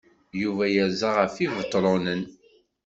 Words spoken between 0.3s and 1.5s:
Yuba yerza ɣef